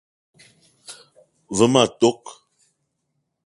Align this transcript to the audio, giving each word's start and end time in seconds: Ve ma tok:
Ve 1.57 1.65
ma 1.73 1.83
tok: 1.99 2.23